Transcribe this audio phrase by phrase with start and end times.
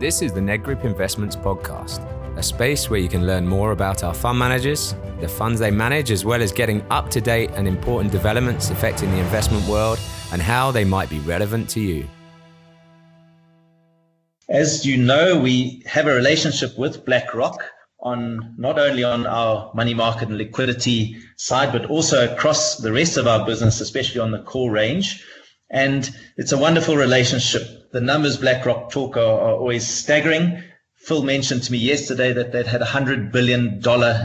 [0.00, 2.00] This is the Nedgroup Investments Podcast,
[2.38, 6.10] a space where you can learn more about our fund managers, the funds they manage,
[6.10, 10.00] as well as getting up to date and important developments affecting the investment world
[10.32, 12.08] and how they might be relevant to you.
[14.48, 17.62] As you know, we have a relationship with BlackRock
[17.98, 23.18] on not only on our money market and liquidity side, but also across the rest
[23.18, 25.22] of our business, especially on the core range.
[25.70, 27.90] And it's a wonderful relationship.
[27.92, 30.64] The numbers BlackRock talk are, are always staggering.
[30.96, 33.80] Phil mentioned to me yesterday that they'd had a $100 billion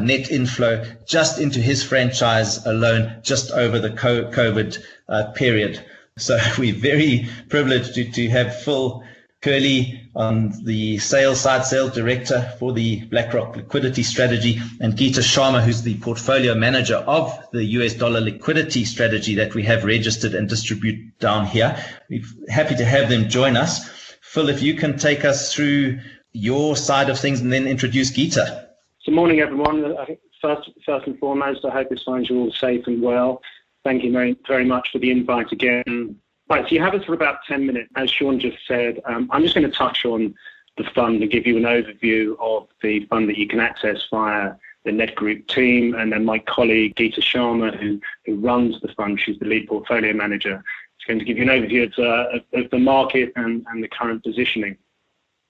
[0.06, 5.86] net inflow just into his franchise alone, just over the COVID uh, period.
[6.18, 9.04] So we're very privileged to, to have Phil
[9.46, 15.62] Curley on the sales side, sales director for the BlackRock liquidity strategy, and Geeta Sharma,
[15.62, 20.50] who's the portfolio manager of the US dollar liquidity strategy that we have registered and
[20.50, 21.78] distribute down here.
[22.10, 23.88] We're happy to have them join us.
[24.22, 26.00] Phil, if you can take us through
[26.34, 28.66] your side of things and then introduce Geeta.
[29.06, 29.96] Good morning, everyone.
[30.42, 33.44] First, first and foremost, I hope this finds you all safe and well.
[33.84, 36.20] Thank you very, very much for the invite again.
[36.48, 37.90] Right, so you have us for about 10 minutes.
[37.96, 40.36] As Sean just said, um, I'm just going to touch on
[40.78, 44.54] the fund and give you an overview of the fund that you can access via
[44.84, 45.96] the Nedgroup team.
[45.96, 50.14] And then my colleague, Geeta Sharma, who, who runs the fund, she's the lead portfolio
[50.14, 50.64] manager,
[51.00, 53.88] is going to give you an overview of, uh, of, the market and, and the
[53.88, 54.78] current positioning.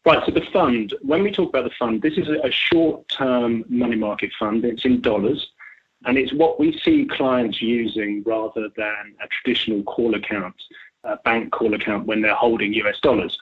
[0.05, 3.65] Right, so the fund, when we talk about the fund, this is a short term
[3.67, 4.63] money market fund.
[4.63, 5.45] It's in dollars.
[6.05, 10.55] And it's what we see clients using rather than a traditional call account
[11.23, 13.37] bank call account when they're holding US dollars.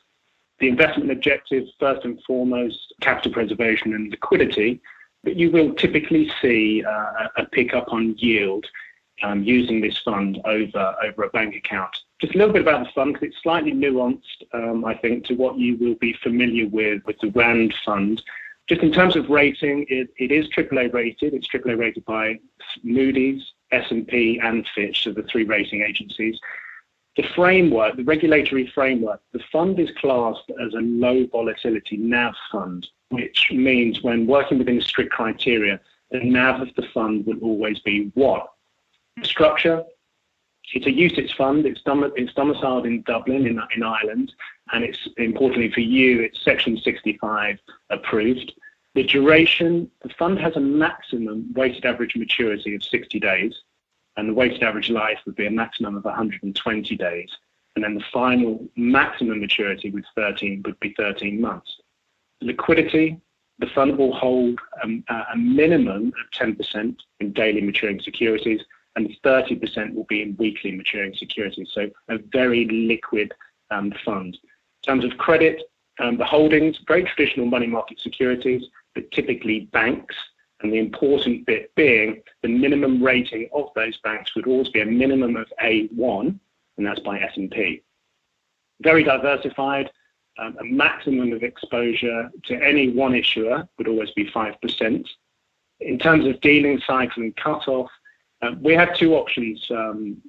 [0.59, 4.81] The investment objective, first and foremost, capital preservation and liquidity,
[5.23, 8.65] but you will typically see uh, a pickup on yield
[9.23, 11.95] um, using this fund over, over a bank account.
[12.19, 15.35] Just a little bit about the fund because it's slightly nuanced, um, I think, to
[15.35, 18.21] what you will be familiar with with the RAND fund.
[18.67, 21.33] Just in terms of rating, it, it is AAA rated.
[21.33, 22.39] It's AAA rated by
[22.83, 26.39] Moody's, S&P, and Fitch, so the three rating agencies
[27.15, 32.87] the framework, the regulatory framework, the fund is classed as a low volatility NAV fund,
[33.09, 35.79] which means when working within strict criteria,
[36.11, 38.51] the NAV of the fund will always be what?
[39.21, 39.83] Structure,
[40.73, 41.65] it's a UCITS fund.
[41.65, 44.33] It's, dom- it's domiciled in Dublin, in, in Ireland,
[44.71, 47.59] and it's importantly for you, it's Section 65
[47.91, 48.53] approved.
[48.95, 53.61] The duration, the fund has a maximum weighted average maturity of 60 days
[54.17, 57.29] and the weighted average life would be a maximum of 120 days.
[57.75, 61.79] And then the final maximum maturity with 13 would be 13 months.
[62.41, 63.19] Liquidity,
[63.59, 68.61] the fund will hold um, a minimum of 10% in daily maturing securities,
[68.95, 71.69] and 30% will be in weekly maturing securities.
[71.73, 73.33] So a very liquid
[73.71, 74.37] um, fund.
[74.43, 75.63] In terms of credit,
[75.99, 78.63] um, the holdings, very traditional money market securities,
[78.93, 80.15] but typically banks
[80.63, 84.85] and the important bit being the minimum rating of those banks would always be a
[84.85, 86.39] minimum of A1,
[86.77, 87.83] and that's by S&P.
[88.81, 89.91] Very diversified,
[90.39, 95.07] um, a maximum of exposure to any one issuer would always be 5%.
[95.81, 97.91] In terms of dealing cycle and cutoff,
[98.41, 99.65] uh, we have two options.
[99.69, 100.21] Um,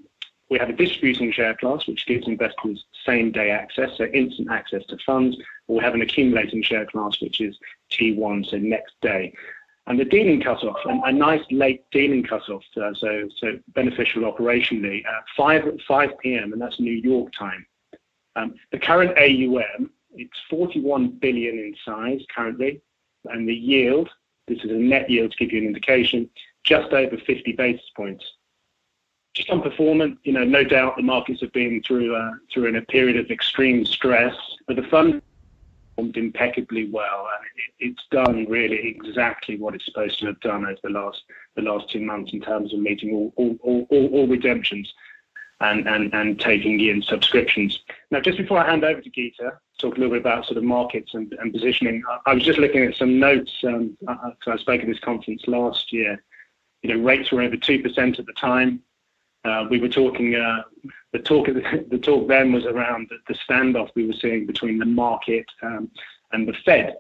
[0.51, 4.85] we have a distributing share class, which gives investors same day access, so instant access
[4.87, 5.37] to funds,
[5.69, 7.57] or we have an accumulating share class, which is
[7.91, 9.33] T1, so next day
[9.87, 15.05] and the dealing cutoff, a, a nice late dealing cutoff, uh, so so beneficial operationally,
[15.07, 16.53] uh, five five p.m.
[16.53, 17.67] and that's New York time.
[18.37, 22.81] Um, the current AUM, it's 41 billion in size currently,
[23.27, 24.09] and the yield,
[24.49, 26.29] this is a net yield to give you an indication,
[26.65, 28.25] just over 50 basis points.
[29.35, 32.77] Just on performance, you know, no doubt the markets have been through uh, through in
[32.77, 34.35] a period of extreme stress,
[34.67, 35.21] but the fund
[35.95, 40.65] performed impeccably well, and it, it's done really exactly what it's supposed to have done
[40.65, 41.23] over the last
[41.57, 44.93] the last two months in terms of meeting all all, all, all, all redemptions
[45.61, 47.79] and, and, and taking in subscriptions.
[48.11, 50.65] Now, just before I hand over to Geeta, talk a little bit about sort of
[50.65, 52.03] markets and, and positioning.
[52.09, 53.53] I, I was just looking at some notes.
[53.65, 56.23] Um, I, I spoke at this conference last year.
[56.83, 58.81] You know, rates were over two percent at the time.
[59.45, 60.35] Uh, we were talking.
[60.35, 60.63] Uh,
[61.13, 61.49] the talk.
[61.91, 65.91] The talk then was around the, standoff we were seeing between the market um,
[66.33, 66.97] and the Fed.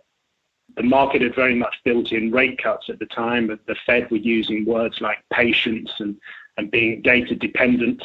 [0.76, 4.11] The market had very much built in rate cuts at the time, but the Fed
[4.11, 6.17] were using words like patience and
[6.56, 8.02] and being data dependent.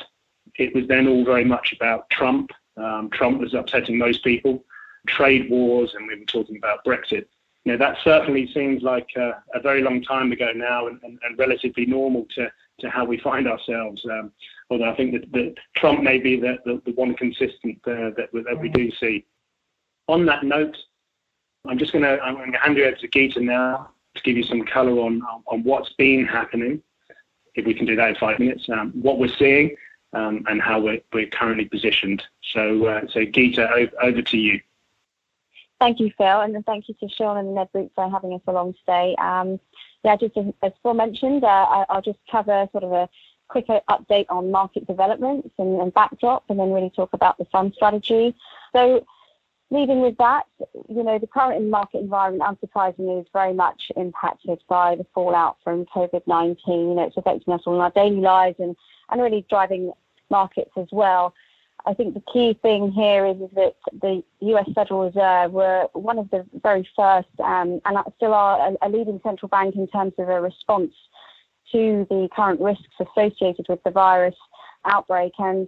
[0.58, 2.50] It was then all very much about Trump.
[2.78, 4.64] Um, Trump was upsetting most people,
[5.08, 7.26] trade wars, and we were talking about Brexit.
[7.70, 11.20] You know, that certainly seems like uh, a very long time ago now and, and,
[11.22, 14.04] and relatively normal to to how we find ourselves.
[14.10, 14.32] Um,
[14.72, 18.30] although I think that, that, Trump may be the, the, the one consistent uh, that,
[18.34, 19.24] that we do see.
[20.08, 20.76] On that note,
[21.68, 24.36] I'm just going to I'm going to hand you over to Geeta now to give
[24.36, 26.82] you some color on on what's been happening.
[27.54, 29.76] If we can do that in five minutes, um, what we're seeing
[30.14, 32.24] um, and how we're, we're currently positioned.
[32.52, 34.60] So, uh, so Geeta, over, over, to you.
[35.80, 39.16] Thank you, Phil, and thank you to Sean and Nedgroup for having us along today.
[39.16, 39.60] Um,
[40.04, 43.10] yeah, just as, as Phil mentioned, uh, I, will just cover sort of a
[43.48, 47.74] quicker update on market developments and, and backdrop, and then really talk about the fund
[47.76, 48.36] strategy.
[48.74, 49.06] So
[49.72, 50.44] leading with that,
[50.90, 55.86] you know, the current market environment, unsurprisingly, is very much impacted by the fallout from
[55.86, 56.58] COVID-19.
[56.68, 58.76] You know, it's affecting us all in our daily lives and,
[59.10, 59.94] and really driving
[60.30, 61.34] markets as well.
[61.86, 66.20] I think the key thing here is, is that the US Federal Reserve were one
[66.20, 70.14] of the very first um, and still are a, a leading central bank in terms
[70.18, 70.92] of a response
[71.72, 74.36] to the current risks associated with the virus
[74.86, 75.34] outbreak.
[75.38, 75.68] And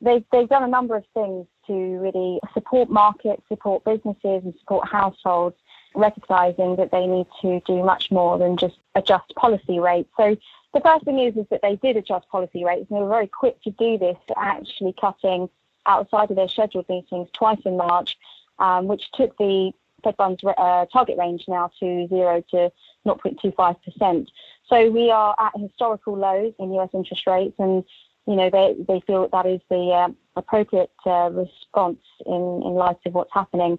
[0.00, 4.88] they've, they've done a number of things to really support markets, support businesses, and support
[4.88, 5.56] households,
[5.94, 10.10] recognizing that they need to do much more than just adjust policy rates.
[10.16, 10.36] So
[10.74, 13.26] the first thing is, is that they did adjust policy rates, and they were very
[13.26, 15.48] quick to do this, actually cutting
[15.86, 18.16] outside of their scheduled meetings twice in March,
[18.58, 19.72] um, which took the
[20.02, 22.72] Fed funds uh, target range now to 0 to
[23.06, 24.26] 0.25%.
[24.68, 27.84] So we are at historical lows in US interest rates, and
[28.26, 32.74] you know, they, they feel that, that is the uh, appropriate uh, response in, in
[32.74, 33.78] light of what's happening.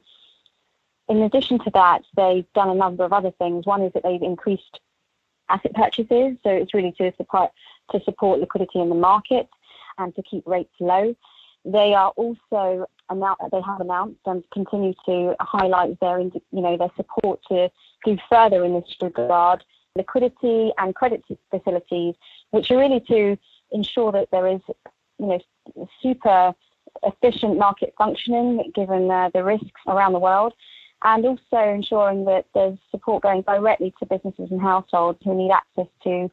[1.09, 3.65] In addition to that, they've done a number of other things.
[3.65, 4.79] One is that they've increased
[5.49, 7.51] asset purchases, so it's really to support
[7.91, 9.49] to support liquidity in the market
[9.97, 11.15] and to keep rates low.
[11.65, 17.41] They are also they have announced and continue to highlight their you know their support
[17.49, 17.69] to
[18.05, 19.63] do further in this regard
[19.95, 22.15] liquidity and credit facilities,
[22.51, 23.37] which are really to
[23.71, 24.61] ensure that there is,
[25.19, 26.53] you know, super
[27.03, 30.53] efficient market functioning given uh, the risks around the world,
[31.03, 35.87] and also ensuring that there's support going directly to businesses and households who need access
[36.03, 36.29] to,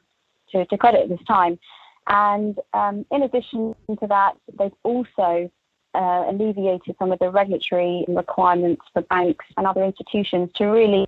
[0.52, 1.58] to, to credit at this time.
[2.06, 5.50] And um, in addition to that, they've also
[5.94, 11.06] uh, alleviated some of the regulatory requirements for banks and other institutions to really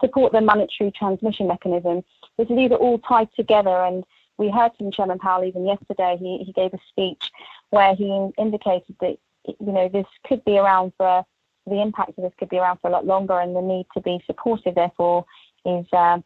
[0.00, 2.02] support the monetary transmission mechanism.
[2.36, 4.04] So these are all tied together and
[4.38, 6.16] we heard from Chairman Powell even yesterday.
[6.18, 7.30] He, he gave a speech
[7.70, 11.24] where he indicated that you know this could be around for
[11.66, 14.00] the impact of this could be around for a lot longer, and the need to
[14.00, 15.24] be supportive, therefore,
[15.64, 16.18] is uh,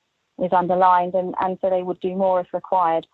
[0.43, 3.07] is underlined, and, and so they would do more if required.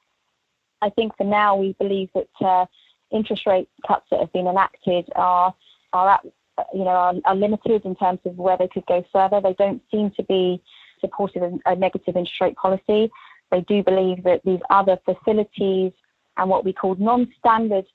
[0.82, 2.67] I think for now we believe that uh,
[3.11, 5.55] interest rate cuts that have been enacted are
[5.93, 6.25] are at,
[6.72, 9.40] you know are, are, limited in terms of where they could go further.
[9.40, 10.62] They don't seem to be
[11.00, 13.11] supportive of a negative interest rate policy.
[13.50, 15.93] They do believe that these other facilities
[16.37, 17.87] and what we call non-standard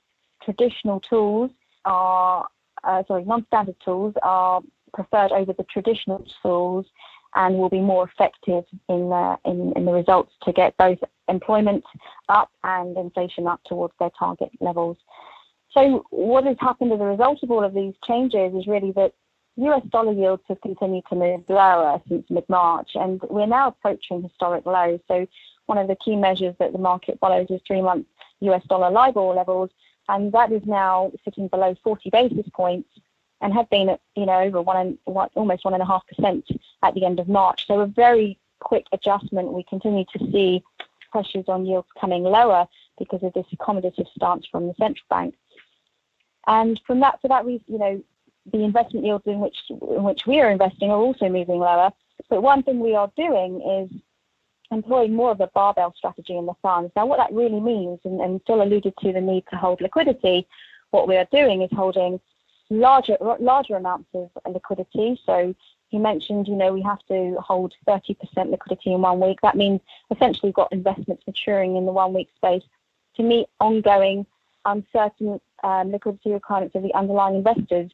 [0.42, 1.50] traditional tools
[1.84, 2.46] are,
[2.84, 4.62] uh, sorry, non-standard tools are
[4.94, 6.86] preferred over the traditional tools
[7.34, 11.84] and will be more effective in, the, in, in the results to get both employment
[12.28, 14.96] up and inflation up towards their target levels.
[15.72, 19.12] So what has happened as a result of all of these changes is really that
[19.56, 24.22] US dollar yields have continued to move lower since mid March, and we're now approaching
[24.22, 25.00] historic lows.
[25.08, 25.26] So,
[25.64, 28.06] one of the key measures that the market follows is three month
[28.40, 29.70] US dollar LIBOR levels,
[30.08, 32.88] and that is now sitting below 40 basis points
[33.40, 36.46] and had been at you know over one, one almost one and a half percent
[36.82, 37.66] at the end of March.
[37.66, 39.52] So a very quick adjustment.
[39.52, 40.62] We continue to see
[41.10, 42.66] pressures on yields coming lower
[42.98, 45.34] because of this accommodative stance from the central bank.
[46.46, 48.02] And from that, for that reason, you know,
[48.52, 51.90] the investment yields in which in which we are investing are also moving lower.
[52.30, 54.00] But one thing we are doing is
[54.70, 56.92] employing more of a barbell strategy in the funds.
[56.96, 60.46] Now, what that really means, and, and Phil alluded to the need to hold liquidity,
[60.90, 62.20] what we are doing is holding
[62.70, 65.20] larger larger amounts of liquidity.
[65.24, 65.54] So
[65.88, 68.16] he mentioned, you know, we have to hold 30%
[68.50, 69.38] liquidity in one week.
[69.42, 69.80] That means
[70.10, 72.64] essentially we've got investments maturing in the one week space
[73.16, 74.26] to meet ongoing
[74.64, 77.90] uncertain um, liquidity requirements of the underlying investors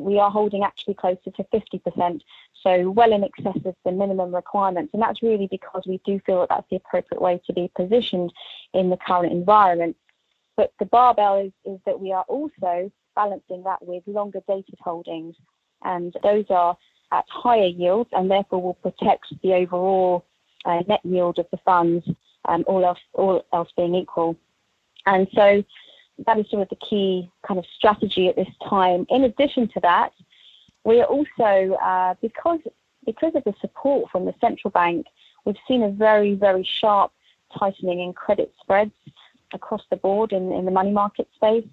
[0.00, 2.20] we are holding actually closer to 50%,
[2.62, 4.92] so well in excess of the minimum requirements.
[4.92, 8.32] And that's really because we do feel that that's the appropriate way to be positioned
[8.74, 9.96] in the current environment.
[10.56, 15.34] But the barbell is, is that we are also balancing that with longer dated holdings,
[15.82, 16.76] and those are
[17.12, 20.24] at higher yields and therefore will protect the overall
[20.64, 22.06] uh, net yield of the funds,
[22.46, 24.36] um, all else all else being equal.
[25.06, 25.64] And so
[26.26, 29.06] that is sort of the key kind of strategy at this time.
[29.08, 30.12] In addition to that,
[30.84, 32.60] we are also uh, because
[33.06, 35.06] because of the support from the central bank,
[35.44, 37.12] we've seen a very very sharp
[37.58, 38.92] tightening in credit spreads
[39.52, 41.66] across the board in, in the money market space.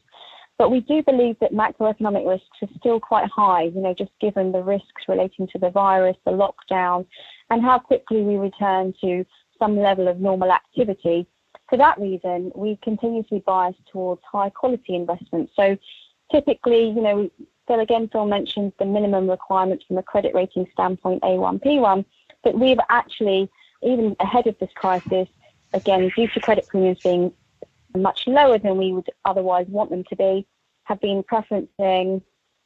[0.58, 4.51] But we do believe that macroeconomic risks are still quite high, you know, just given
[4.51, 7.06] the risks relating to the virus, the lockdown,
[7.51, 9.24] and how quickly we return to
[9.60, 11.27] some level of normal activity.
[11.70, 15.54] For that reason, we continue to be biased towards high quality investments.
[15.56, 15.78] So
[16.32, 17.30] typically, you know,
[17.68, 22.06] Phil again, Phil mentioned the minimum requirements from a credit rating standpoint, A1, P1,
[22.44, 23.50] but we've actually,
[23.84, 25.28] even ahead of this crisis,
[25.74, 27.34] again, due to credit premiums being
[27.96, 30.48] much lower than we would otherwise want them to be,
[30.84, 32.22] have been preferencing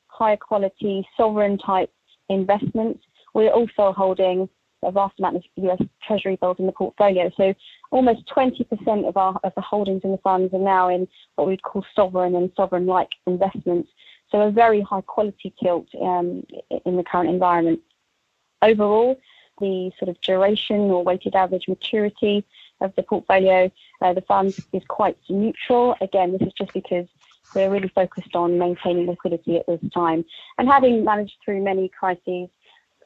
[0.08, 1.92] higher quality sovereign type
[2.30, 3.04] investments.
[3.34, 4.48] We're also holding
[4.84, 7.32] a vast amount of US Treasury bills in the portfolio.
[7.38, 7.54] So
[7.92, 11.64] almost 20% of our of the holdings in the funds are now in what we'd
[11.64, 13.90] call sovereign and sovereign like investments.
[14.32, 16.46] So a very high quality tilt um,
[16.86, 17.82] in the current environment.
[18.62, 19.20] Overall,
[19.60, 22.46] the sort of duration or weighted average maturity
[22.80, 23.72] of the portfolio,
[24.02, 25.96] uh, the fund is quite neutral.
[26.02, 27.08] Again, this is just because
[27.54, 30.24] we're really focused on maintaining liquidity at this time.
[30.58, 32.50] And having managed through many crises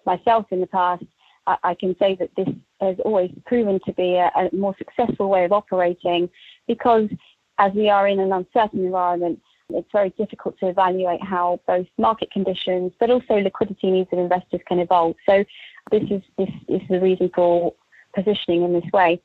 [0.06, 1.04] myself in the past,
[1.48, 2.50] I, I can say that this
[2.82, 6.30] has always proven to be a, a more successful way of operating
[6.68, 7.10] because
[7.58, 12.32] as we are in an uncertain environment, it's very difficult to evaluate how both market
[12.32, 15.16] conditions but also liquidity needs of investors can evolve.
[15.26, 15.44] So
[15.92, 17.74] this is this is the reason for
[18.14, 19.22] positioning in this way.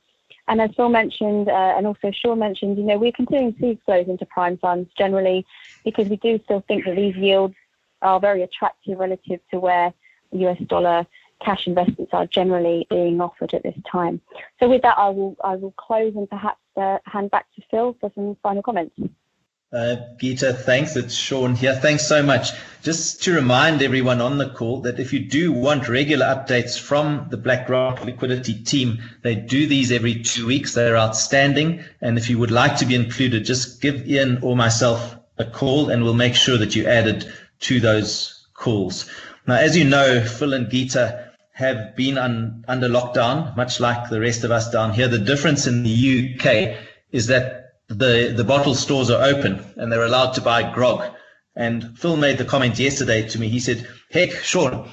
[0.49, 3.81] And as Phil mentioned, uh, and also Sean mentioned, you know, we're continuing to see
[3.85, 5.47] flows into prime funds generally
[5.85, 7.55] because we do still think that these yields
[8.03, 9.93] are very attractive relative to where
[10.33, 11.07] US dollar
[11.40, 14.20] cash investments are generally being offered at this time.
[14.61, 17.97] So with that, I will I will close and perhaps uh, hand back to Phil
[18.00, 18.94] for some final comments.
[19.73, 20.97] Uh, Peter, thanks.
[20.97, 21.76] It's Sean here.
[21.76, 22.50] Thanks so much.
[22.82, 27.28] Just to remind everyone on the call that if you do want regular updates from
[27.30, 30.75] the BlackRock liquidity team, they do these every two weeks.
[30.75, 31.85] They're outstanding.
[32.00, 35.90] And if you would like to be included, just give Ian or myself a call
[35.90, 39.09] and we'll make sure that you're added to those calls.
[39.47, 41.30] Now, as you know, Phil and Gita
[41.61, 45.09] have been un, under lockdown, much like the rest of us down here.
[45.09, 46.76] The difference in the UK
[47.12, 51.05] is that the, the bottle stores are open and they're allowed to buy grog.
[51.55, 53.49] And Phil made the comment yesterday to me.
[53.49, 54.88] He said, Heck, Sean,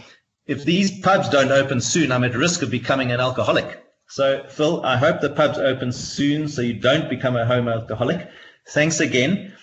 [0.46, 3.84] if these pubs don't open soon, I'm at risk of becoming an alcoholic.
[4.10, 8.28] So, Phil, I hope the pubs open soon so you don't become a home alcoholic.
[8.70, 9.54] Thanks again.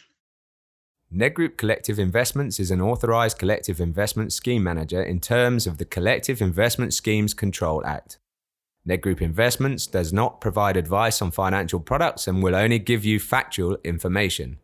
[1.14, 6.42] Nedgroup Collective Investments is an authorized collective investment scheme manager in terms of the Collective
[6.42, 8.18] Investment Schemes Control Act.
[8.88, 13.78] Nedgroup Investments does not provide advice on financial products and will only give you factual
[13.84, 14.58] information.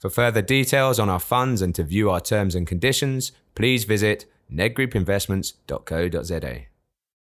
[0.00, 4.24] For further details on our funds and to view our terms and conditions, please visit
[4.52, 6.66] nedgroupinvestments.co.za.